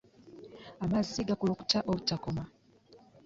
Amazzi 0.83 1.19
gakulukuta 1.27 1.77
obutakoma. 1.89 2.43